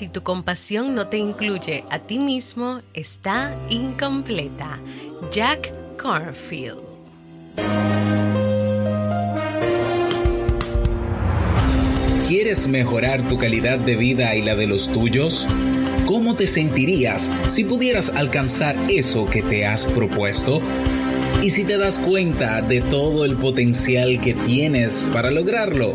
Si 0.00 0.08
tu 0.08 0.22
compasión 0.22 0.94
no 0.94 1.08
te 1.08 1.18
incluye 1.18 1.84
a 1.90 1.98
ti 1.98 2.18
mismo, 2.18 2.80
está 2.94 3.54
incompleta. 3.68 4.78
Jack 5.30 5.70
Cornfield. 6.02 6.78
¿Quieres 12.26 12.66
mejorar 12.66 13.28
tu 13.28 13.36
calidad 13.36 13.78
de 13.78 13.96
vida 13.96 14.34
y 14.36 14.40
la 14.40 14.56
de 14.56 14.66
los 14.66 14.90
tuyos? 14.90 15.46
¿Cómo 16.06 16.34
te 16.34 16.46
sentirías 16.46 17.30
si 17.48 17.64
pudieras 17.64 18.08
alcanzar 18.08 18.78
eso 18.88 19.28
que 19.28 19.42
te 19.42 19.66
has 19.66 19.84
propuesto? 19.84 20.62
¿Y 21.42 21.50
si 21.50 21.64
te 21.64 21.76
das 21.76 21.98
cuenta 21.98 22.62
de 22.62 22.80
todo 22.80 23.26
el 23.26 23.36
potencial 23.36 24.18
que 24.22 24.32
tienes 24.32 25.04
para 25.12 25.30
lograrlo? 25.30 25.94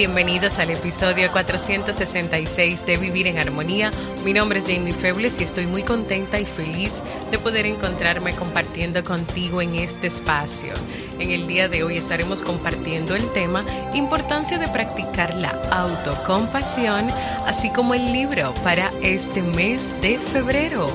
Bienvenidos 0.00 0.58
al 0.58 0.70
episodio 0.70 1.30
466 1.30 2.86
de 2.86 2.96
Vivir 2.96 3.26
en 3.26 3.36
Armonía. 3.36 3.90
Mi 4.24 4.32
nombre 4.32 4.60
es 4.60 4.64
Jamie 4.66 4.94
Febles 4.94 5.38
y 5.38 5.44
estoy 5.44 5.66
muy 5.66 5.82
contenta 5.82 6.40
y 6.40 6.46
feliz 6.46 7.02
de 7.30 7.38
poder 7.38 7.66
encontrarme 7.66 8.34
compartiendo 8.34 9.04
contigo 9.04 9.60
en 9.60 9.74
este 9.74 10.06
espacio. 10.06 10.72
En 11.18 11.30
el 11.30 11.46
día 11.46 11.68
de 11.68 11.84
hoy 11.84 11.98
estaremos 11.98 12.42
compartiendo 12.42 13.14
el 13.14 13.30
tema 13.34 13.62
Importancia 13.92 14.56
de 14.56 14.68
practicar 14.68 15.34
la 15.34 15.50
autocompasión, 15.70 17.06
así 17.44 17.68
como 17.68 17.92
el 17.92 18.10
libro 18.10 18.54
para 18.64 18.90
este 19.02 19.42
mes 19.42 19.92
de 20.00 20.18
febrero. 20.18 20.90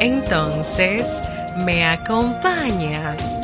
Entonces, 0.00 1.06
¿me 1.64 1.84
acompañas? 1.84 3.41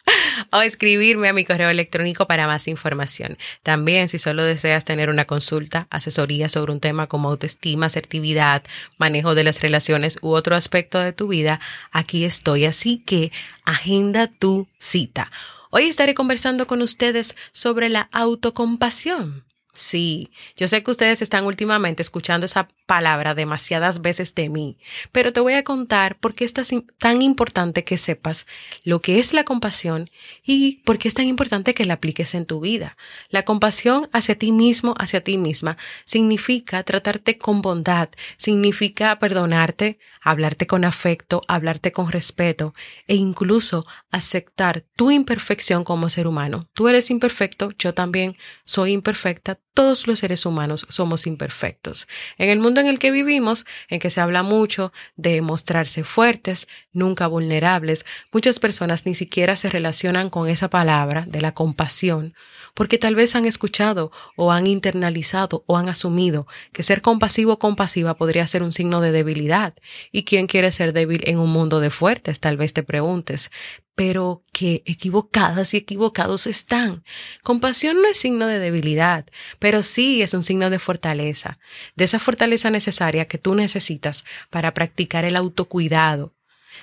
o 0.50 0.60
escribir 0.60 1.03
escribirme 1.04 1.28
a 1.28 1.34
mi 1.34 1.44
correo 1.44 1.68
electrónico 1.68 2.26
para 2.26 2.46
más 2.46 2.66
información. 2.66 3.36
También, 3.62 4.08
si 4.08 4.18
solo 4.18 4.42
deseas 4.42 4.86
tener 4.86 5.10
una 5.10 5.26
consulta, 5.26 5.86
asesoría 5.90 6.48
sobre 6.48 6.72
un 6.72 6.80
tema 6.80 7.08
como 7.08 7.28
autoestima, 7.28 7.86
asertividad, 7.86 8.62
manejo 8.96 9.34
de 9.34 9.44
las 9.44 9.60
relaciones 9.60 10.18
u 10.22 10.30
otro 10.30 10.56
aspecto 10.56 10.98
de 10.98 11.12
tu 11.12 11.28
vida, 11.28 11.60
aquí 11.92 12.24
estoy. 12.24 12.64
Así 12.64 13.02
que 13.04 13.32
agenda 13.66 14.28
tu 14.28 14.66
cita. 14.78 15.30
Hoy 15.68 15.84
estaré 15.84 16.14
conversando 16.14 16.66
con 16.66 16.80
ustedes 16.80 17.36
sobre 17.52 17.90
la 17.90 18.08
autocompasión. 18.10 19.44
Sí, 19.76 20.30
yo 20.56 20.68
sé 20.68 20.84
que 20.84 20.92
ustedes 20.92 21.20
están 21.20 21.44
últimamente 21.46 22.00
escuchando 22.00 22.46
esa 22.46 22.68
palabra 22.86 23.34
demasiadas 23.34 24.02
veces 24.02 24.32
de 24.36 24.48
mí, 24.48 24.78
pero 25.10 25.32
te 25.32 25.40
voy 25.40 25.54
a 25.54 25.64
contar 25.64 26.16
por 26.20 26.32
qué 26.34 26.44
es 26.44 26.54
tan 26.98 27.22
importante 27.22 27.82
que 27.82 27.98
sepas 27.98 28.46
lo 28.84 29.02
que 29.02 29.18
es 29.18 29.34
la 29.34 29.42
compasión 29.42 30.10
y 30.44 30.76
por 30.84 30.98
qué 30.98 31.08
es 31.08 31.14
tan 31.14 31.26
importante 31.26 31.74
que 31.74 31.86
la 31.86 31.94
apliques 31.94 32.36
en 32.36 32.46
tu 32.46 32.60
vida. 32.60 32.96
La 33.30 33.44
compasión 33.44 34.08
hacia 34.12 34.38
ti 34.38 34.52
mismo, 34.52 34.94
hacia 34.96 35.24
ti 35.24 35.38
misma, 35.38 35.76
significa 36.04 36.84
tratarte 36.84 37.36
con 37.36 37.60
bondad, 37.60 38.10
significa 38.36 39.18
perdonarte, 39.18 39.98
hablarte 40.22 40.68
con 40.68 40.84
afecto, 40.84 41.42
hablarte 41.48 41.90
con 41.90 42.12
respeto 42.12 42.74
e 43.08 43.16
incluso 43.16 43.84
aceptar 44.12 44.84
tu 44.94 45.10
imperfección 45.10 45.82
como 45.82 46.10
ser 46.10 46.28
humano. 46.28 46.68
Tú 46.74 46.86
eres 46.88 47.10
imperfecto, 47.10 47.70
yo 47.76 47.92
también 47.92 48.36
soy 48.64 48.92
imperfecta, 48.92 49.58
todos 49.74 50.06
los 50.06 50.20
seres 50.20 50.46
humanos 50.46 50.86
somos 50.88 51.26
imperfectos. 51.26 52.06
En 52.38 52.48
el 52.48 52.60
mundo 52.60 52.80
en 52.80 52.86
el 52.86 53.00
que 53.00 53.10
vivimos, 53.10 53.66
en 53.88 53.98
que 53.98 54.08
se 54.08 54.20
habla 54.20 54.44
mucho 54.44 54.92
de 55.16 55.40
mostrarse 55.42 56.04
fuertes, 56.04 56.68
nunca 56.92 57.26
vulnerables, 57.26 58.06
muchas 58.32 58.60
personas 58.60 59.04
ni 59.04 59.14
siquiera 59.14 59.56
se 59.56 59.68
relacionan 59.68 60.30
con 60.30 60.48
esa 60.48 60.70
palabra 60.70 61.24
de 61.26 61.40
la 61.40 61.52
compasión, 61.52 62.34
porque 62.74 62.98
tal 62.98 63.16
vez 63.16 63.34
han 63.34 63.46
escuchado 63.46 64.12
o 64.36 64.52
han 64.52 64.68
internalizado 64.68 65.64
o 65.66 65.76
han 65.76 65.88
asumido 65.88 66.46
que 66.72 66.84
ser 66.84 67.02
compasivo 67.02 67.54
o 67.54 67.58
compasiva 67.58 68.14
podría 68.14 68.46
ser 68.46 68.62
un 68.62 68.72
signo 68.72 69.00
de 69.00 69.10
debilidad. 69.10 69.74
¿Y 70.12 70.22
quién 70.22 70.46
quiere 70.46 70.70
ser 70.70 70.92
débil 70.92 71.22
en 71.26 71.38
un 71.38 71.50
mundo 71.50 71.80
de 71.80 71.90
fuertes? 71.90 72.38
Tal 72.38 72.56
vez 72.56 72.72
te 72.72 72.84
preguntes 72.84 73.50
pero 73.94 74.42
que 74.52 74.82
equivocadas 74.86 75.74
y 75.74 75.78
equivocados 75.78 76.46
están. 76.46 77.04
Compasión 77.42 78.02
no 78.02 78.08
es 78.08 78.18
signo 78.18 78.46
de 78.46 78.58
debilidad, 78.58 79.26
pero 79.58 79.82
sí 79.82 80.22
es 80.22 80.34
un 80.34 80.42
signo 80.42 80.70
de 80.70 80.78
fortaleza, 80.78 81.58
de 81.94 82.04
esa 82.04 82.18
fortaleza 82.18 82.70
necesaria 82.70 83.26
que 83.26 83.38
tú 83.38 83.54
necesitas 83.54 84.24
para 84.50 84.74
practicar 84.74 85.24
el 85.24 85.36
autocuidado, 85.36 86.34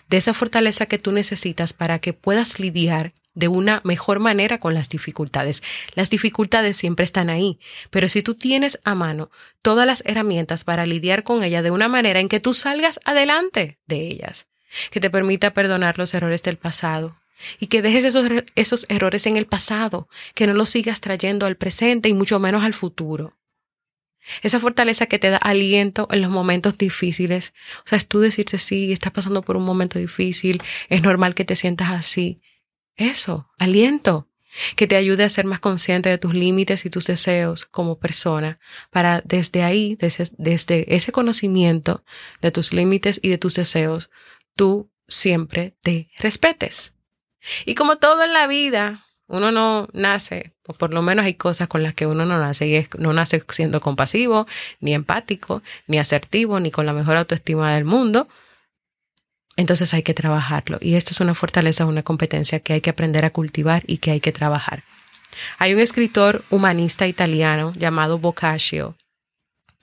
de 0.10 0.18
esa 0.18 0.34
fortaleza 0.34 0.86
que 0.86 1.00
tú 1.00 1.12
necesitas 1.12 1.74
para 1.74 2.00
que 2.00 2.14
puedas 2.14 2.60
lidiar 2.60 3.14
de 3.34 3.48
una 3.48 3.82
mejor 3.84 4.20
manera 4.20 4.60
con 4.60 4.74
las 4.74 4.90
dificultades. 4.90 5.64
Las 5.96 6.10
dificultades 6.10 6.78
siempre 6.78 7.06
están 7.06 7.30
ahí, 7.30 7.60
pero 7.90 8.10
si 8.10 8.22
tú 8.22 8.36
tienes 8.36 8.80
a 8.84 8.96
mano 8.96 9.32
todas 9.62 9.86
las 9.86 10.04
herramientas 10.06 10.64
para 10.64 10.86
lidiar 10.86 11.24
con 11.24 11.44
ellas 11.44 11.64
de 11.64 11.72
una 11.72 11.88
manera 11.88 12.20
en 12.20 12.30
que 12.30 12.40
tú 12.40 12.54
salgas 12.54 13.00
adelante 13.06 13.80
de 13.88 14.08
ellas, 14.08 14.48
que 14.90 15.00
te 15.00 15.10
permita 15.10 15.54
perdonar 15.54 15.98
los 15.98 16.14
errores 16.14 16.44
del 16.44 16.58
pasado 16.58 17.18
y 17.60 17.68
que 17.68 17.82
dejes 17.82 18.06
esos, 18.06 18.28
esos 18.56 18.86
errores 18.90 19.26
en 19.26 19.38
el 19.38 19.48
pasado, 19.48 20.08
que 20.36 20.48
no 20.48 20.54
los 20.54 20.70
sigas 20.70 21.02
trayendo 21.02 21.46
al 21.46 21.58
presente 21.58 22.10
y 22.10 22.14
mucho 22.14 22.40
menos 22.40 22.64
al 22.64 22.74
futuro. 22.74 23.38
Esa 24.44 24.60
fortaleza 24.60 25.08
que 25.08 25.20
te 25.20 25.30
da 25.30 25.38
aliento 25.38 26.08
en 26.12 26.22
los 26.22 26.30
momentos 26.30 26.78
difíciles. 26.78 27.54
O 27.80 27.88
sea, 27.88 27.98
es 27.98 28.08
tú 28.08 28.20
decirte, 28.20 28.60
sí, 28.60 28.92
estás 28.92 29.12
pasando 29.12 29.42
por 29.42 29.58
un 29.58 29.64
momento 29.64 29.98
difícil, 29.98 30.62
es 30.90 31.02
normal 31.02 31.34
que 31.34 31.46
te 31.46 31.56
sientas 31.56 31.90
así. 31.90 32.40
Eso, 32.96 33.50
aliento, 33.58 34.28
que 34.76 34.86
te 34.86 34.96
ayude 34.96 35.24
a 35.24 35.30
ser 35.30 35.46
más 35.46 35.60
consciente 35.60 36.10
de 36.10 36.18
tus 36.18 36.34
límites 36.34 36.86
y 36.86 36.90
tus 36.90 37.08
deseos 37.08 37.66
como 37.66 38.00
persona, 38.00 38.60
para 38.92 39.22
desde 39.26 39.64
ahí, 39.64 39.96
desde, 40.00 40.26
desde 40.38 40.96
ese 40.96 41.12
conocimiento 41.12 42.04
de 42.42 42.52
tus 42.52 42.74
límites 42.74 43.20
y 43.24 43.30
de 43.30 43.38
tus 43.38 43.56
deseos, 43.56 44.12
tú 44.56 44.92
siempre 45.08 45.76
te 45.82 46.10
respetes. 46.18 46.94
Y 47.66 47.76
como 47.76 47.98
todo 47.98 48.24
en 48.24 48.34
la 48.34 48.48
vida, 48.48 49.06
uno 49.28 49.52
no 49.52 49.88
nace, 49.94 50.54
o 50.68 50.74
por 50.74 50.94
lo 50.94 51.02
menos 51.02 51.26
hay 51.26 51.36
cosas 51.36 51.68
con 51.68 51.84
las 51.84 51.96
que 51.96 52.06
uno 52.06 52.26
no 52.26 52.38
nace, 52.38 52.68
y 52.68 52.76
es, 52.76 52.90
no 52.98 53.14
nace 53.14 53.44
siendo 53.50 53.80
compasivo, 53.82 54.48
ni 54.80 54.94
empático, 54.94 55.64
ni 55.88 56.00
asertivo, 56.00 56.60
ni 56.60 56.72
con 56.72 56.86
la 56.86 56.94
mejor 56.94 57.18
autoestima 57.18 57.74
del 57.74 57.86
mundo. 57.86 58.28
Entonces 59.58 59.94
hay 59.94 60.04
que 60.04 60.14
trabajarlo. 60.14 60.78
Y 60.82 60.96
esto 60.96 61.12
es 61.12 61.22
una 61.22 61.34
fortaleza, 61.34 61.86
una 61.86 62.04
competencia 62.04 62.60
que 62.60 62.74
hay 62.74 62.82
que 62.82 62.90
aprender 62.90 63.26
a 63.26 63.32
cultivar 63.32 63.84
y 63.88 63.98
que 63.98 64.12
hay 64.12 64.20
que 64.20 64.32
trabajar. 64.32 64.84
Hay 65.58 65.74
un 65.74 65.80
escritor 65.80 66.44
humanista 66.50 67.08
italiano 67.08 67.74
llamado 67.76 68.20
Boccaccio 68.20 68.98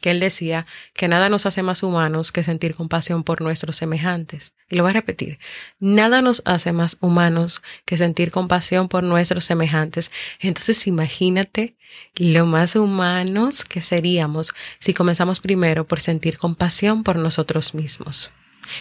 que 0.01 0.11
él 0.11 0.21
decía 0.21 0.67
que 0.95 1.09
nada 1.09 1.29
nos 1.29 1.47
hace 1.47 1.63
más 1.63 1.83
humanos 1.83 2.33
que 2.33 2.43
sentir 2.43 2.75
compasión 2.75 3.25
por 3.25 3.41
nuestros 3.41 3.77
semejantes. 3.77 4.53
Y 4.69 4.77
lo 4.77 4.83
voy 4.83 4.91
a 4.91 4.95
repetir, 4.95 5.39
nada 5.81 6.23
nos 6.23 6.43
hace 6.45 6.73
más 6.73 6.97
humanos 7.01 7.63
que 7.85 7.97
sentir 7.97 8.31
compasión 8.31 8.89
por 8.89 9.03
nuestros 9.03 9.45
semejantes. 9.45 10.13
Entonces 10.41 10.87
imagínate 10.87 11.77
lo 12.15 12.47
más 12.47 12.77
humanos 12.77 13.65
que 13.65 13.83
seríamos 13.83 14.53
si 14.79 14.95
comenzamos 14.95 15.41
primero 15.41 15.87
por 15.87 16.01
sentir 16.01 16.39
compasión 16.39 17.03
por 17.03 17.17
nosotros 17.17 17.75
mismos. 17.75 18.33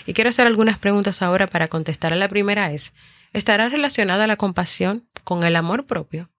Y 0.06 0.14
quiero 0.14 0.30
hacer 0.30 0.48
algunas 0.48 0.78
preguntas 0.78 1.22
ahora 1.22 1.48
para 1.48 1.68
contestar 1.68 2.16
la 2.16 2.28
primera 2.28 2.72
es, 2.72 2.94
¿estará 3.34 3.70
relacionada 3.70 4.28
la 4.28 4.36
compasión 4.36 5.08
con 5.24 5.44
el 5.44 5.56
amor 5.56 5.86
propio? 5.86 6.30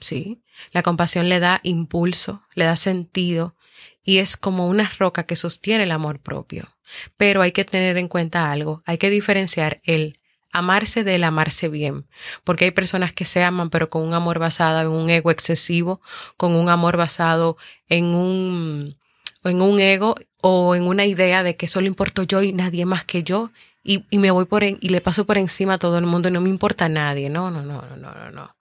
Sí, 0.00 0.42
la 0.72 0.82
compasión 0.82 1.28
le 1.28 1.40
da 1.40 1.60
impulso, 1.64 2.42
le 2.54 2.64
da 2.64 2.76
sentido, 2.76 3.56
y 4.04 4.18
es 4.18 4.36
como 4.36 4.66
una 4.66 4.90
roca 4.98 5.24
que 5.24 5.36
sostiene 5.36 5.84
el 5.84 5.92
amor 5.92 6.20
propio. 6.20 6.68
Pero 7.16 7.42
hay 7.42 7.52
que 7.52 7.64
tener 7.64 7.98
en 7.98 8.08
cuenta 8.08 8.50
algo, 8.50 8.82
hay 8.86 8.98
que 8.98 9.10
diferenciar 9.10 9.80
el 9.84 10.18
amarse 10.52 11.04
del 11.04 11.24
amarse 11.24 11.68
bien, 11.68 12.06
porque 12.44 12.64
hay 12.66 12.70
personas 12.70 13.12
que 13.12 13.26
se 13.26 13.44
aman 13.44 13.68
pero 13.68 13.90
con 13.90 14.02
un 14.02 14.14
amor 14.14 14.38
basado 14.38 14.80
en 14.80 14.88
un 14.88 15.10
ego 15.10 15.30
excesivo, 15.30 16.00
con 16.36 16.54
un 16.54 16.70
amor 16.70 16.96
basado 16.96 17.58
en 17.88 18.14
un 18.14 18.96
en 19.44 19.62
un 19.62 19.78
ego 19.78 20.14
o 20.42 20.74
en 20.74 20.84
una 20.84 21.04
idea 21.04 21.42
de 21.42 21.56
que 21.56 21.68
solo 21.68 21.86
importo 21.86 22.22
yo 22.22 22.42
y 22.42 22.52
nadie 22.52 22.86
más 22.86 23.04
que 23.04 23.22
yo 23.22 23.50
y, 23.84 24.04
y 24.10 24.18
me 24.18 24.30
voy 24.30 24.44
por 24.44 24.64
y 24.64 24.76
le 24.76 25.00
paso 25.00 25.24
por 25.24 25.38
encima 25.38 25.74
a 25.74 25.78
todo 25.78 25.98
el 25.98 26.06
mundo 26.06 26.28
y 26.28 26.32
no 26.32 26.40
me 26.40 26.50
importa 26.50 26.86
a 26.86 26.88
nadie. 26.88 27.30
No, 27.30 27.50
no, 27.50 27.62
no, 27.62 27.82
no, 27.96 28.14
no, 28.14 28.30
no. 28.30 28.56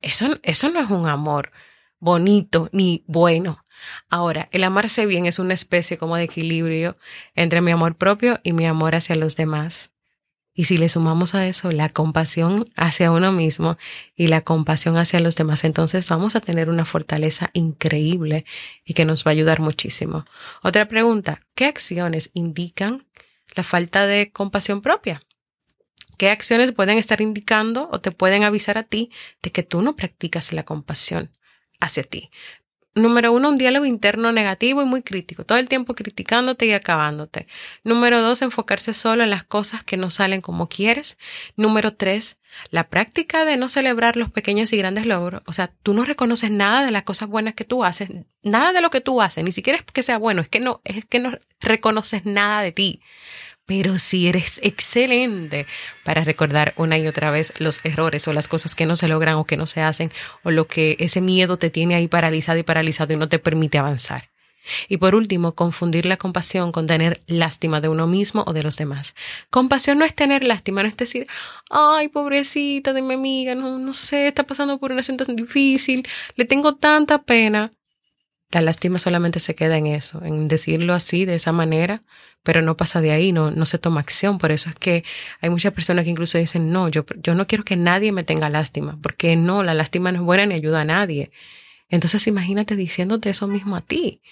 Eso, 0.00 0.38
eso 0.42 0.68
no 0.68 0.80
es 0.80 0.90
un 0.90 1.08
amor 1.08 1.50
bonito 1.98 2.68
ni 2.72 3.02
bueno. 3.06 3.64
Ahora, 4.08 4.48
el 4.52 4.64
amarse 4.64 5.06
bien 5.06 5.26
es 5.26 5.38
una 5.38 5.54
especie 5.54 5.98
como 5.98 6.16
de 6.16 6.24
equilibrio 6.24 6.96
entre 7.34 7.60
mi 7.60 7.70
amor 7.70 7.96
propio 7.96 8.40
y 8.42 8.52
mi 8.52 8.66
amor 8.66 8.94
hacia 8.94 9.16
los 9.16 9.36
demás. 9.36 9.92
Y 10.58 10.64
si 10.64 10.76
le 10.76 10.88
sumamos 10.88 11.36
a 11.36 11.46
eso 11.46 11.70
la 11.70 11.88
compasión 11.88 12.68
hacia 12.74 13.12
uno 13.12 13.30
mismo 13.30 13.78
y 14.16 14.26
la 14.26 14.40
compasión 14.40 14.96
hacia 14.96 15.20
los 15.20 15.36
demás, 15.36 15.62
entonces 15.62 16.08
vamos 16.08 16.34
a 16.34 16.40
tener 16.40 16.68
una 16.68 16.84
fortaleza 16.84 17.50
increíble 17.52 18.44
y 18.84 18.94
que 18.94 19.04
nos 19.04 19.24
va 19.24 19.30
a 19.30 19.34
ayudar 19.34 19.60
muchísimo. 19.60 20.24
Otra 20.60 20.88
pregunta, 20.88 21.40
¿qué 21.54 21.66
acciones 21.66 22.30
indican 22.34 23.06
la 23.54 23.62
falta 23.62 24.08
de 24.08 24.32
compasión 24.32 24.82
propia? 24.82 25.22
¿Qué 26.16 26.28
acciones 26.28 26.72
pueden 26.72 26.98
estar 26.98 27.20
indicando 27.20 27.88
o 27.92 28.00
te 28.00 28.10
pueden 28.10 28.42
avisar 28.42 28.76
a 28.78 28.82
ti 28.82 29.12
de 29.40 29.52
que 29.52 29.62
tú 29.62 29.80
no 29.80 29.94
practicas 29.94 30.52
la 30.52 30.64
compasión 30.64 31.30
hacia 31.78 32.02
ti? 32.02 32.30
Número 32.98 33.32
uno, 33.32 33.50
un 33.50 33.56
diálogo 33.56 33.84
interno 33.84 34.32
negativo 34.32 34.82
y 34.82 34.84
muy 34.84 35.02
crítico, 35.02 35.44
todo 35.44 35.58
el 35.58 35.68
tiempo 35.68 35.94
criticándote 35.94 36.66
y 36.66 36.72
acabándote. 36.72 37.46
Número 37.84 38.20
dos, 38.20 38.42
enfocarse 38.42 38.94
solo 38.94 39.22
en 39.22 39.30
las 39.30 39.44
cosas 39.44 39.84
que 39.84 39.96
no 39.96 40.10
salen 40.10 40.40
como 40.40 40.68
quieres. 40.68 41.18
Número 41.56 41.94
tres, 41.94 42.38
la 42.70 42.88
práctica 42.88 43.44
de 43.44 43.56
no 43.56 43.68
celebrar 43.68 44.16
los 44.16 44.30
pequeños 44.30 44.72
y 44.72 44.76
grandes 44.76 45.06
logros. 45.06 45.42
O 45.46 45.52
sea, 45.52 45.72
tú 45.82 45.94
no 45.94 46.04
reconoces 46.04 46.50
nada 46.50 46.84
de 46.84 46.90
las 46.90 47.04
cosas 47.04 47.28
buenas 47.28 47.54
que 47.54 47.64
tú 47.64 47.84
haces, 47.84 48.08
nada 48.42 48.72
de 48.72 48.80
lo 48.80 48.90
que 48.90 49.00
tú 49.00 49.22
haces, 49.22 49.44
ni 49.44 49.52
siquiera 49.52 49.78
es 49.78 49.84
que 49.84 50.02
sea 50.02 50.18
bueno, 50.18 50.42
es 50.42 50.48
que 50.48 50.60
no, 50.60 50.80
es 50.84 51.04
que 51.04 51.18
no 51.18 51.38
reconoces 51.60 52.24
nada 52.24 52.62
de 52.62 52.72
ti 52.72 53.00
pero 53.68 53.98
si 53.98 54.28
eres 54.28 54.60
excelente 54.62 55.66
para 56.02 56.24
recordar 56.24 56.72
una 56.78 56.96
y 56.96 57.06
otra 57.06 57.30
vez 57.30 57.52
los 57.58 57.84
errores 57.84 58.26
o 58.26 58.32
las 58.32 58.48
cosas 58.48 58.74
que 58.74 58.86
no 58.86 58.96
se 58.96 59.08
logran 59.08 59.34
o 59.34 59.44
que 59.44 59.58
no 59.58 59.66
se 59.66 59.82
hacen 59.82 60.10
o 60.42 60.50
lo 60.50 60.66
que 60.66 60.96
ese 61.00 61.20
miedo 61.20 61.58
te 61.58 61.68
tiene 61.68 61.94
ahí 61.94 62.08
paralizado 62.08 62.58
y 62.58 62.62
paralizado 62.62 63.12
y 63.12 63.18
no 63.18 63.28
te 63.28 63.38
permite 63.38 63.76
avanzar. 63.76 64.30
Y 64.88 64.96
por 64.96 65.14
último, 65.14 65.54
confundir 65.54 66.06
la 66.06 66.16
compasión 66.16 66.72
con 66.72 66.86
tener 66.86 67.20
lástima 67.26 67.82
de 67.82 67.90
uno 67.90 68.06
mismo 68.06 68.42
o 68.46 68.54
de 68.54 68.62
los 68.62 68.78
demás. 68.78 69.14
Compasión 69.50 69.98
no 69.98 70.06
es 70.06 70.14
tener 70.14 70.44
lástima, 70.44 70.82
no 70.82 70.88
es 70.88 70.96
decir, 70.96 71.26
ay, 71.68 72.08
pobrecita 72.08 72.94
de 72.94 73.02
mi 73.02 73.14
amiga, 73.14 73.54
no, 73.54 73.78
no 73.78 73.92
sé, 73.92 74.28
está 74.28 74.44
pasando 74.44 74.78
por 74.78 74.92
una 74.92 75.02
situación 75.02 75.36
difícil, 75.36 76.08
le 76.36 76.46
tengo 76.46 76.76
tanta 76.76 77.22
pena. 77.22 77.70
La 78.50 78.62
lástima 78.62 78.98
solamente 78.98 79.40
se 79.40 79.54
queda 79.54 79.76
en 79.76 79.86
eso, 79.86 80.24
en 80.24 80.48
decirlo 80.48 80.94
así, 80.94 81.26
de 81.26 81.34
esa 81.34 81.52
manera, 81.52 82.02
pero 82.42 82.62
no 82.62 82.78
pasa 82.78 83.02
de 83.02 83.10
ahí, 83.10 83.30
no, 83.30 83.50
no 83.50 83.66
se 83.66 83.78
toma 83.78 84.00
acción. 84.00 84.38
Por 84.38 84.52
eso 84.52 84.70
es 84.70 84.76
que 84.76 85.04
hay 85.40 85.50
muchas 85.50 85.74
personas 85.74 86.04
que 86.04 86.10
incluso 86.10 86.38
dicen, 86.38 86.70
no, 86.72 86.88
yo, 86.88 87.04
yo 87.22 87.34
no 87.34 87.46
quiero 87.46 87.64
que 87.64 87.76
nadie 87.76 88.10
me 88.10 88.22
tenga 88.22 88.48
lástima, 88.48 88.98
porque 89.02 89.36
no, 89.36 89.62
la 89.62 89.74
lástima 89.74 90.12
no 90.12 90.20
es 90.20 90.24
buena 90.24 90.46
ni 90.46 90.54
ayuda 90.54 90.80
a 90.80 90.84
nadie. 90.84 91.30
Entonces 91.90 92.26
imagínate 92.26 92.74
diciéndote 92.74 93.30
eso 93.30 93.46
mismo 93.48 93.76
a 93.76 93.82
ti. 93.82 94.22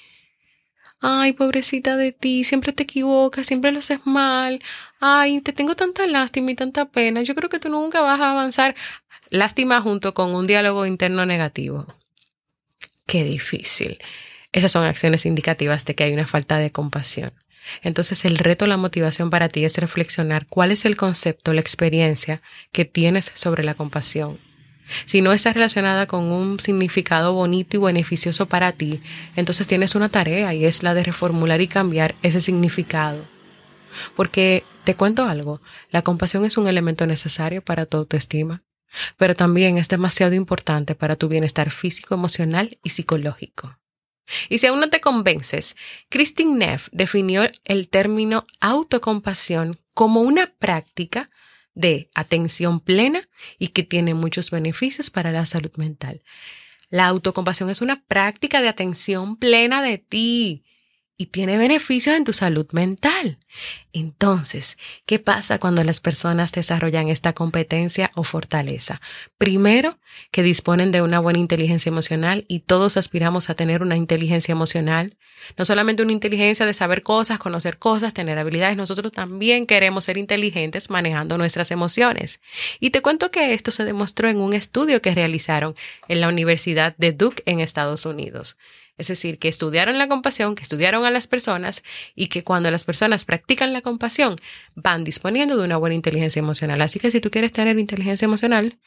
Ay, 1.00 1.34
pobrecita 1.34 1.96
de 1.96 2.12
ti, 2.12 2.42
siempre 2.44 2.72
te 2.72 2.84
equivocas, 2.84 3.46
siempre 3.46 3.70
lo 3.70 3.80
haces 3.80 4.00
mal. 4.06 4.62
Ay, 4.98 5.40
te 5.42 5.52
tengo 5.52 5.74
tanta 5.74 6.06
lástima 6.06 6.50
y 6.50 6.54
tanta 6.54 6.86
pena. 6.86 7.22
Yo 7.22 7.34
creo 7.34 7.50
que 7.50 7.58
tú 7.58 7.68
nunca 7.68 8.00
vas 8.00 8.20
a 8.20 8.30
avanzar. 8.30 8.74
Lástima 9.30 9.80
junto 9.82 10.14
con 10.14 10.34
un 10.34 10.46
diálogo 10.46 10.86
interno 10.86 11.26
negativo. 11.26 11.86
Qué 13.06 13.24
difícil. 13.24 13.98
Esas 14.52 14.72
son 14.72 14.84
acciones 14.84 15.26
indicativas 15.26 15.84
de 15.84 15.94
que 15.94 16.04
hay 16.04 16.12
una 16.12 16.26
falta 16.26 16.58
de 16.58 16.72
compasión. 16.72 17.32
Entonces 17.82 18.24
el 18.24 18.38
reto, 18.38 18.66
la 18.66 18.76
motivación 18.76 19.30
para 19.30 19.48
ti 19.48 19.64
es 19.64 19.78
reflexionar 19.78 20.46
cuál 20.46 20.72
es 20.72 20.84
el 20.84 20.96
concepto, 20.96 21.52
la 21.52 21.60
experiencia 21.60 22.42
que 22.72 22.84
tienes 22.84 23.30
sobre 23.34 23.64
la 23.64 23.74
compasión. 23.74 24.38
Si 25.04 25.20
no 25.20 25.32
está 25.32 25.52
relacionada 25.52 26.06
con 26.06 26.30
un 26.30 26.60
significado 26.60 27.32
bonito 27.32 27.76
y 27.76 27.80
beneficioso 27.80 28.46
para 28.46 28.72
ti, 28.72 29.00
entonces 29.34 29.66
tienes 29.66 29.96
una 29.96 30.08
tarea 30.08 30.54
y 30.54 30.64
es 30.64 30.84
la 30.84 30.94
de 30.94 31.02
reformular 31.02 31.60
y 31.60 31.66
cambiar 31.66 32.14
ese 32.22 32.40
significado. 32.40 33.24
Porque 34.14 34.64
te 34.84 34.94
cuento 34.94 35.24
algo, 35.24 35.60
la 35.90 36.02
compasión 36.02 36.44
es 36.44 36.56
un 36.56 36.68
elemento 36.68 37.06
necesario 37.06 37.62
para 37.62 37.86
tu 37.86 37.96
autoestima, 37.96 38.62
pero 39.16 39.34
también 39.34 39.78
es 39.78 39.88
demasiado 39.88 40.34
importante 40.34 40.94
para 40.94 41.16
tu 41.16 41.28
bienestar 41.28 41.70
físico, 41.70 42.14
emocional 42.14 42.78
y 42.82 42.90
psicológico. 42.90 43.78
Y 44.48 44.58
si 44.58 44.66
aún 44.66 44.80
no 44.80 44.90
te 44.90 45.00
convences, 45.00 45.76
Christine 46.08 46.56
Neff 46.66 46.88
definió 46.92 47.48
el 47.64 47.88
término 47.88 48.46
autocompasión 48.60 49.78
como 49.94 50.20
una 50.20 50.46
práctica 50.58 51.30
de 51.74 52.10
atención 52.14 52.80
plena 52.80 53.28
y 53.58 53.68
que 53.68 53.82
tiene 53.82 54.14
muchos 54.14 54.50
beneficios 54.50 55.10
para 55.10 55.30
la 55.30 55.46
salud 55.46 55.72
mental. 55.76 56.22
La 56.88 57.06
autocompasión 57.06 57.70
es 57.70 57.82
una 57.82 58.02
práctica 58.04 58.62
de 58.62 58.68
atención 58.68 59.36
plena 59.36 59.82
de 59.82 59.98
ti 59.98 60.64
y 61.18 61.26
tiene 61.26 61.56
beneficios 61.56 62.14
en 62.14 62.24
tu 62.24 62.32
salud 62.32 62.66
mental. 62.72 63.38
Entonces, 63.92 64.76
¿qué 65.06 65.18
pasa 65.18 65.58
cuando 65.58 65.82
las 65.82 66.00
personas 66.00 66.52
desarrollan 66.52 67.08
esta 67.08 67.32
competencia 67.32 68.10
o 68.14 68.22
fortaleza? 68.22 69.00
Primero, 69.38 69.98
que 70.30 70.42
disponen 70.42 70.92
de 70.92 71.00
una 71.00 71.18
buena 71.18 71.38
inteligencia 71.38 71.88
emocional 71.88 72.44
y 72.48 72.60
todos 72.60 72.98
aspiramos 72.98 73.48
a 73.48 73.54
tener 73.54 73.80
una 73.82 73.96
inteligencia 73.96 74.52
emocional. 74.52 75.16
No 75.56 75.64
solamente 75.64 76.02
una 76.02 76.12
inteligencia 76.12 76.66
de 76.66 76.74
saber 76.74 77.02
cosas, 77.02 77.38
conocer 77.38 77.78
cosas, 77.78 78.12
tener 78.12 78.38
habilidades, 78.38 78.76
nosotros 78.76 79.12
también 79.12 79.66
queremos 79.66 80.04
ser 80.04 80.18
inteligentes 80.18 80.90
manejando 80.90 81.38
nuestras 81.38 81.70
emociones. 81.70 82.40
Y 82.78 82.90
te 82.90 83.00
cuento 83.00 83.30
que 83.30 83.54
esto 83.54 83.70
se 83.70 83.84
demostró 83.84 84.28
en 84.28 84.38
un 84.38 84.52
estudio 84.52 85.00
que 85.00 85.14
realizaron 85.14 85.74
en 86.08 86.20
la 86.20 86.28
Universidad 86.28 86.94
de 86.98 87.12
Duke 87.12 87.42
en 87.46 87.60
Estados 87.60 88.04
Unidos. 88.04 88.58
Es 88.98 89.08
decir, 89.08 89.38
que 89.38 89.48
estudiaron 89.48 89.98
la 89.98 90.08
compasión, 90.08 90.54
que 90.54 90.62
estudiaron 90.62 91.04
a 91.04 91.10
las 91.10 91.26
personas 91.26 91.82
y 92.14 92.28
que 92.28 92.44
cuando 92.44 92.70
las 92.70 92.84
personas 92.84 93.24
practican 93.24 93.72
la 93.72 93.82
compasión 93.82 94.36
van 94.74 95.04
disponiendo 95.04 95.56
de 95.56 95.64
una 95.64 95.76
buena 95.76 95.94
inteligencia 95.94 96.40
emocional. 96.40 96.80
Así 96.80 96.98
que 96.98 97.10
si 97.10 97.20
tú 97.20 97.30
quieres 97.30 97.52
tener 97.52 97.78
inteligencia 97.78 98.24
emocional, 98.24 98.78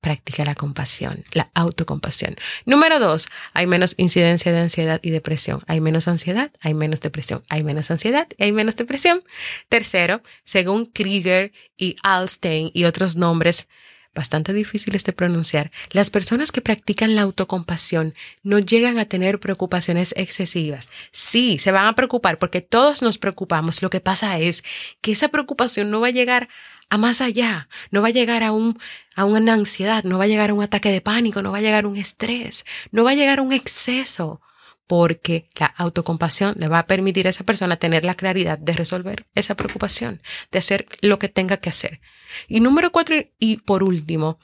practica 0.00 0.44
la 0.44 0.54
compasión, 0.54 1.24
la 1.32 1.50
autocompasión. 1.54 2.36
Número 2.64 3.00
dos, 3.00 3.28
hay 3.54 3.66
menos 3.66 3.94
incidencia 3.96 4.52
de 4.52 4.60
ansiedad 4.60 5.00
y 5.02 5.10
depresión. 5.10 5.62
Hay 5.66 5.80
menos 5.80 6.06
ansiedad, 6.06 6.52
hay 6.60 6.74
menos 6.74 7.00
depresión. 7.00 7.42
Hay 7.48 7.64
menos 7.64 7.90
ansiedad 7.90 8.28
y 8.38 8.44
hay 8.44 8.52
menos 8.52 8.76
depresión. 8.76 9.24
Tercero, 9.68 10.22
según 10.44 10.86
Krieger 10.86 11.52
y 11.76 11.96
Alstein 12.02 12.70
y 12.72 12.84
otros 12.84 13.16
nombres 13.16 13.68
bastante 14.16 14.52
difíciles 14.52 15.04
de 15.04 15.12
pronunciar, 15.12 15.70
las 15.90 16.10
personas 16.10 16.50
que 16.50 16.60
practican 16.60 17.14
la 17.14 17.22
autocompasión 17.22 18.14
no 18.42 18.58
llegan 18.58 18.98
a 18.98 19.04
tener 19.04 19.38
preocupaciones 19.38 20.12
excesivas. 20.16 20.88
Sí, 21.12 21.58
se 21.58 21.70
van 21.70 21.86
a 21.86 21.94
preocupar 21.94 22.38
porque 22.38 22.60
todos 22.60 23.02
nos 23.02 23.18
preocupamos. 23.18 23.82
Lo 23.82 23.90
que 23.90 24.00
pasa 24.00 24.38
es 24.40 24.64
que 25.00 25.12
esa 25.12 25.28
preocupación 25.28 25.90
no 25.90 26.00
va 26.00 26.08
a 26.08 26.10
llegar 26.10 26.48
a 26.88 26.98
más 26.98 27.20
allá, 27.20 27.68
no 27.90 28.02
va 28.02 28.08
a 28.08 28.12
llegar 28.12 28.42
a, 28.42 28.52
un, 28.52 28.78
a 29.14 29.24
una 29.24 29.52
ansiedad, 29.52 30.04
no 30.04 30.18
va 30.18 30.24
a 30.24 30.28
llegar 30.28 30.50
a 30.50 30.54
un 30.54 30.62
ataque 30.62 30.90
de 30.90 31.00
pánico, 31.00 31.42
no 31.42 31.52
va 31.52 31.58
a 31.58 31.62
llegar 31.62 31.84
a 31.84 31.88
un 31.88 31.96
estrés, 31.96 32.64
no 32.90 33.04
va 33.04 33.10
a 33.10 33.14
llegar 33.14 33.38
a 33.38 33.42
un 33.42 33.52
exceso, 33.52 34.40
porque 34.86 35.48
la 35.58 35.66
autocompasión 35.66 36.54
le 36.58 36.68
va 36.68 36.80
a 36.80 36.86
permitir 36.86 37.26
a 37.26 37.30
esa 37.30 37.44
persona 37.44 37.76
tener 37.76 38.04
la 38.04 38.14
claridad 38.14 38.58
de 38.58 38.72
resolver 38.72 39.26
esa 39.34 39.54
preocupación, 39.56 40.22
de 40.52 40.58
hacer 40.58 40.86
lo 41.00 41.18
que 41.18 41.28
tenga 41.28 41.56
que 41.56 41.68
hacer. 41.68 42.00
Y 42.48 42.60
número 42.60 42.92
cuatro, 42.92 43.16
y 43.38 43.58
por 43.58 43.82
último, 43.82 44.38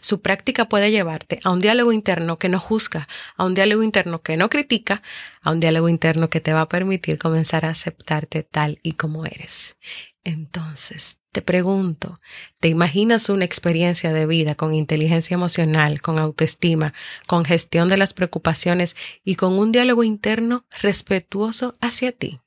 Su 0.00 0.20
práctica 0.20 0.68
puede 0.68 0.90
llevarte 0.90 1.40
a 1.44 1.50
un 1.50 1.60
diálogo 1.60 1.92
interno 1.92 2.38
que 2.38 2.48
no 2.48 2.60
juzga, 2.60 3.08
a 3.36 3.44
un 3.44 3.54
diálogo 3.54 3.82
interno 3.82 4.22
que 4.22 4.36
no 4.36 4.48
critica, 4.48 5.02
a 5.42 5.50
un 5.50 5.60
diálogo 5.60 5.88
interno 5.88 6.30
que 6.30 6.40
te 6.40 6.52
va 6.52 6.62
a 6.62 6.68
permitir 6.68 7.18
comenzar 7.18 7.64
a 7.64 7.70
aceptarte 7.70 8.42
tal 8.42 8.78
y 8.82 8.92
como 8.92 9.26
eres. 9.26 9.76
Entonces, 10.24 11.20
te 11.32 11.40
pregunto, 11.40 12.20
¿te 12.60 12.68
imaginas 12.68 13.28
una 13.30 13.44
experiencia 13.44 14.12
de 14.12 14.26
vida 14.26 14.54
con 14.54 14.74
inteligencia 14.74 15.34
emocional, 15.34 16.02
con 16.02 16.18
autoestima, 16.18 16.92
con 17.26 17.44
gestión 17.44 17.88
de 17.88 17.96
las 17.96 18.12
preocupaciones 18.12 18.94
y 19.24 19.36
con 19.36 19.58
un 19.58 19.72
diálogo 19.72 20.04
interno 20.04 20.66
respetuoso 20.82 21.74
hacia 21.80 22.12
ti? 22.12 22.40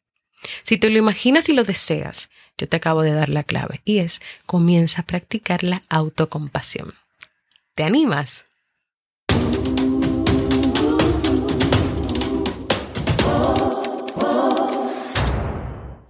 Si 0.64 0.78
te 0.78 0.90
lo 0.90 0.98
imaginas 0.98 1.50
y 1.50 1.54
lo 1.54 1.64
deseas, 1.64 2.30
yo 2.58 2.68
te 2.68 2.78
acabo 2.78 3.02
de 3.02 3.14
dar 3.14 3.30
la 3.30 3.44
clave 3.44 3.82
y 3.84 4.00
es 4.00 4.22
comienza 4.46 5.02
a 5.02 5.06
practicar 5.06 5.64
la 5.64 5.82
autocompasión. 5.90 7.01
¿Te 7.76 7.84
animas? 7.84 8.46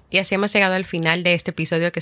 Y 0.10 0.18
así 0.18 0.36
hemos 0.36 0.52
llegado 0.52 0.74
al 0.74 0.86
final 0.86 1.24
de 1.24 1.36
este 1.36 1.52
episodio 1.52 1.92
que, 1.92 2.02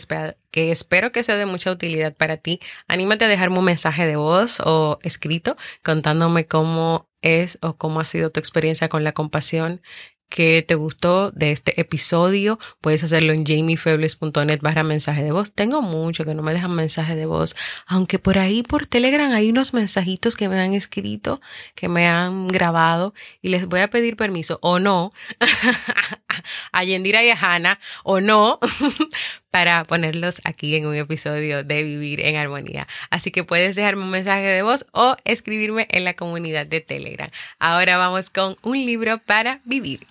que, 0.49 0.71
espero 0.71 1.11
que 1.11 1.23
sea 1.23 1.35
de 1.35 1.45
mucha 1.45 1.71
utilidad 1.71 2.15
para 2.15 2.37
ti. 2.37 2.59
Anímate 2.87 3.25
a 3.25 3.27
dejarme 3.27 3.59
un 3.59 3.65
mensaje 3.65 4.07
de 4.07 4.15
voz 4.15 4.61
o 4.61 4.97
escrito 5.03 5.57
contándome 5.83 6.47
cómo 6.47 7.07
es 7.21 7.59
o 7.61 7.75
cómo 7.75 7.99
ha 7.99 8.05
sido 8.05 8.31
tu 8.31 8.39
experiencia 8.39 8.89
con 8.89 9.03
la 9.03 9.11
compasión 9.11 9.81
que 10.29 10.63
te 10.65 10.75
gustó 10.75 11.31
de 11.31 11.51
este 11.51 11.81
episodio, 11.81 12.59
puedes 12.81 13.03
hacerlo 13.03 13.33
en 13.33 13.45
jamiefebles.net 13.45 14.59
barra 14.61 14.83
mensaje 14.83 15.23
de 15.23 15.31
voz. 15.31 15.53
Tengo 15.53 15.81
mucho 15.81 16.23
que 16.23 16.35
no 16.35 16.43
me 16.43 16.53
dejan 16.53 16.73
mensaje 16.73 17.15
de 17.15 17.25
voz, 17.25 17.55
aunque 17.87 18.19
por 18.19 18.37
ahí 18.37 18.63
por 18.63 18.85
Telegram 18.85 19.31
hay 19.31 19.49
unos 19.49 19.73
mensajitos 19.73 20.35
que 20.35 20.47
me 20.47 20.59
han 20.59 20.73
escrito, 20.73 21.41
que 21.75 21.89
me 21.89 22.07
han 22.07 22.47
grabado 22.47 23.13
y 23.41 23.49
les 23.49 23.65
voy 23.65 23.81
a 23.81 23.89
pedir 23.89 24.15
permiso 24.15 24.59
o 24.61 24.79
no 24.79 25.11
a 26.71 26.83
Yendira 26.83 27.23
y 27.23 27.31
a 27.31 27.37
Hannah 27.39 27.79
o 28.03 28.21
no 28.21 28.59
para 29.51 29.83
ponerlos 29.83 30.41
aquí 30.43 30.75
en 30.75 30.85
un 30.85 30.95
episodio 30.95 31.63
de 31.63 31.83
Vivir 31.83 32.21
en 32.21 32.35
Armonía. 32.35 32.87
Así 33.09 33.31
que 33.31 33.43
puedes 33.43 33.75
dejarme 33.75 34.03
un 34.03 34.11
mensaje 34.11 34.43
de 34.43 34.61
voz 34.61 34.85
o 34.91 35.15
escribirme 35.25 35.87
en 35.89 36.03
la 36.03 36.13
comunidad 36.13 36.67
de 36.67 36.81
Telegram. 36.81 37.31
Ahora 37.57 37.97
vamos 37.97 38.29
con 38.29 38.57
un 38.61 38.85
libro 38.85 39.17
para 39.17 39.61
vivir. 39.65 40.05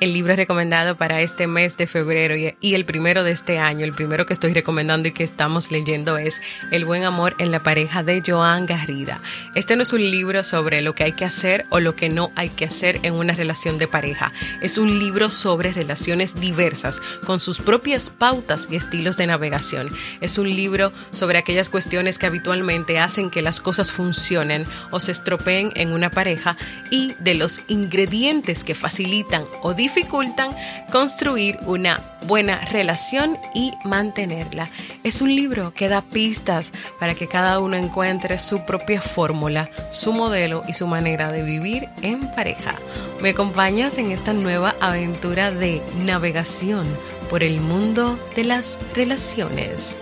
El 0.00 0.12
libro 0.12 0.34
recomendado 0.34 0.96
para 0.96 1.20
este 1.20 1.46
mes 1.46 1.76
de 1.76 1.86
febrero 1.86 2.34
y 2.36 2.74
el 2.74 2.84
primero 2.84 3.22
de 3.22 3.30
este 3.30 3.58
año, 3.58 3.84
el 3.84 3.92
primero 3.92 4.26
que 4.26 4.32
estoy 4.32 4.52
recomendando 4.52 5.08
y 5.08 5.12
que 5.12 5.22
estamos 5.22 5.70
leyendo 5.70 6.18
es 6.18 6.42
El 6.72 6.84
buen 6.84 7.04
amor 7.04 7.34
en 7.38 7.50
la 7.50 7.60
pareja 7.60 8.02
de 8.02 8.22
Joan 8.26 8.66
Garrida. 8.66 9.20
Este 9.54 9.76
no 9.76 9.82
es 9.82 9.92
un 9.92 10.02
libro 10.02 10.42
sobre 10.44 10.82
lo 10.82 10.94
que 10.94 11.04
hay 11.04 11.12
que 11.12 11.24
hacer 11.24 11.64
o 11.70 11.80
lo 11.80 11.94
que 11.94 12.08
no 12.08 12.30
hay 12.34 12.48
que 12.48 12.64
hacer 12.64 12.98
en 13.02 13.14
una 13.14 13.32
relación 13.32 13.78
de 13.78 13.88
pareja. 13.88 14.32
Es 14.60 14.78
un 14.78 14.98
libro 14.98 15.30
sobre 15.30 15.72
relaciones 15.72 16.34
diversas, 16.38 17.00
con 17.24 17.38
sus 17.38 17.58
propias 17.58 18.10
pautas 18.10 18.68
y 18.70 18.76
estilos 18.76 19.16
de 19.16 19.28
navegación. 19.28 19.88
Es 20.20 20.38
un 20.38 20.48
libro 20.48 20.92
sobre 21.12 21.38
aquellas 21.38 21.70
cuestiones 21.70 22.18
que 22.18 22.26
habitualmente 22.26 22.98
hacen 22.98 23.30
que 23.30 23.42
las 23.42 23.60
cosas 23.60 23.92
funcionen 23.92 24.66
o 24.90 25.00
se 25.00 25.12
estropeen 25.12 25.72
en 25.76 25.92
una 25.92 26.10
pareja 26.10 26.56
y 26.90 27.14
de 27.20 27.36
los 27.36 27.62
ingredientes 27.68 28.64
que 28.64 28.74
facilitan 28.74 29.44
o 29.62 29.72
dificultan 29.72 29.93
dificultan 29.94 30.56
construir 30.90 31.58
una 31.66 32.00
buena 32.26 32.64
relación 32.66 33.38
y 33.54 33.72
mantenerla. 33.84 34.68
Es 35.04 35.20
un 35.20 35.34
libro 35.34 35.72
que 35.72 35.88
da 35.88 36.02
pistas 36.02 36.72
para 36.98 37.14
que 37.14 37.28
cada 37.28 37.60
uno 37.60 37.76
encuentre 37.76 38.38
su 38.38 38.64
propia 38.64 39.00
fórmula, 39.00 39.70
su 39.90 40.12
modelo 40.12 40.62
y 40.66 40.74
su 40.74 40.86
manera 40.86 41.30
de 41.30 41.42
vivir 41.42 41.88
en 42.02 42.28
pareja. 42.34 42.76
¿Me 43.20 43.30
acompañas 43.30 43.98
en 43.98 44.10
esta 44.10 44.32
nueva 44.32 44.74
aventura 44.80 45.50
de 45.50 45.82
navegación 46.04 46.86
por 47.30 47.42
el 47.42 47.60
mundo 47.60 48.18
de 48.34 48.44
las 48.44 48.78
relaciones? 48.94 49.96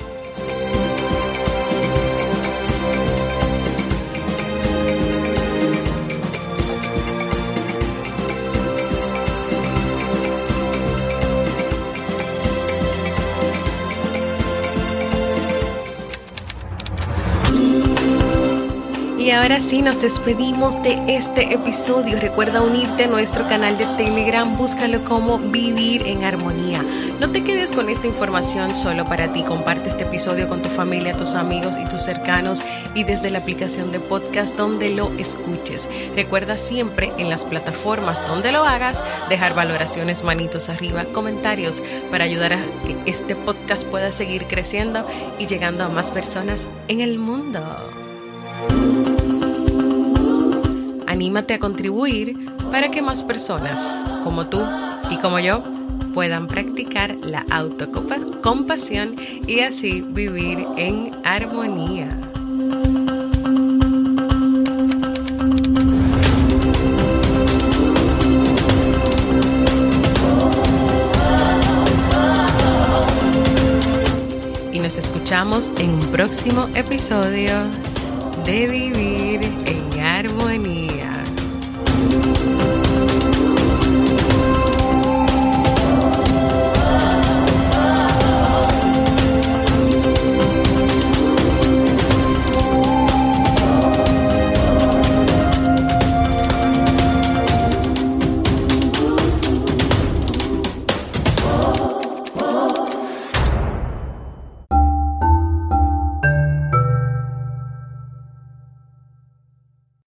Ahora 19.43 19.61
sí, 19.61 19.83
nos 19.83 20.01
despedimos 20.01 20.81
de 20.85 21.17
este 21.17 21.53
episodio. 21.53 22.21
Recuerda 22.21 22.63
unirte 22.63 23.05
a 23.05 23.09
nuestro 23.09 23.49
canal 23.49 23.77
de 23.77 23.87
Telegram, 23.97 24.57
búscalo 24.57 25.03
como 25.05 25.41
Vivir 25.41 26.07
en 26.07 26.23
Armonía. 26.23 26.85
No 27.19 27.29
te 27.31 27.43
quedes 27.43 27.73
con 27.73 27.89
esta 27.89 28.07
información 28.07 28.73
solo 28.73 29.05
para 29.09 29.33
ti. 29.33 29.43
Comparte 29.43 29.89
este 29.89 30.05
episodio 30.05 30.49
con 30.49 30.63
tu 30.63 30.69
familia, 30.69 31.17
tus 31.17 31.35
amigos 31.35 31.77
y 31.77 31.89
tus 31.89 32.03
cercanos 32.03 32.63
y 32.95 33.03
desde 33.03 33.31
la 33.31 33.39
aplicación 33.39 33.91
de 33.91 33.99
podcast 33.99 34.57
donde 34.57 34.91
lo 34.91 35.11
escuches. 35.19 35.89
Recuerda 36.15 36.57
siempre 36.57 37.11
en 37.19 37.29
las 37.29 37.45
plataformas 37.45 38.25
donde 38.29 38.53
lo 38.53 38.63
hagas 38.63 39.03
dejar 39.29 39.57
valoraciones, 39.57 40.23
manitos 40.23 40.69
arriba, 40.69 41.05
comentarios 41.13 41.83
para 42.13 42.25
ayudar 42.25 42.53
a 42.53 42.65
que 42.87 43.11
este 43.11 43.35
podcast 43.35 43.89
pueda 43.89 44.13
seguir 44.13 44.47
creciendo 44.47 45.05
y 45.41 45.47
llegando 45.47 45.83
a 45.83 45.89
más 45.89 46.13
personas 46.13 46.69
en 46.87 47.01
el 47.01 47.19
mundo 47.19 47.61
anímate 51.13 51.55
a 51.55 51.59
contribuir 51.59 52.37
para 52.71 52.91
que 52.91 53.03
más 53.03 53.23
personas 53.23 53.93
como 54.25 54.47
tú 54.47 54.63
y 55.11 55.17
como 55.19 55.39
yo 55.39 55.63
puedan 56.15 56.49
practicar 56.49 57.17
la 57.23 57.45
autocompasión 57.51 59.17
y 59.47 59.61
así 59.61 60.01
vivir 60.01 60.67
en 60.77 61.13
armonía. 61.25 62.09
Y 74.73 74.79
nos 74.79 74.97
escuchamos 74.97 75.71
en 75.79 75.91
un 75.91 76.11
próximo 76.11 76.69
episodio 76.75 77.67
de 78.45 78.67
Vivir 78.67 79.41
en 79.67 80.01
Armonía. 80.01 80.92